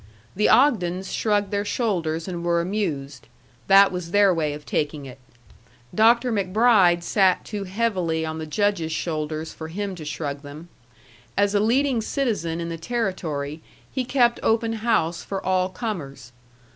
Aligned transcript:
The 0.35 0.47
Ogdens 0.49 1.11
shrugged 1.13 1.51
their 1.51 1.63
shoulders 1.63 2.27
and 2.27 2.43
were 2.43 2.59
amused. 2.59 3.27
That 3.67 3.91
was 3.91 4.09
their 4.09 4.33
way 4.33 4.53
of 4.53 4.65
taking 4.65 5.05
it. 5.05 5.19
Dr. 5.93 6.31
MacBride 6.31 7.03
sat 7.03 7.45
too 7.45 7.65
heavily 7.65 8.25
on 8.25 8.39
the 8.39 8.47
Judge's 8.47 8.91
shoulders 8.91 9.53
for 9.53 9.67
him 9.67 9.93
to 9.93 10.03
shrug 10.03 10.41
them. 10.41 10.69
As 11.37 11.53
a 11.53 11.59
leading 11.59 12.01
citizen 12.01 12.59
in 12.59 12.69
the 12.69 12.77
Territory 12.79 13.61
he 13.91 14.03
kept 14.03 14.39
open 14.41 14.73
house 14.73 15.21
for 15.23 15.39
all 15.45 15.69
comers. 15.69 16.31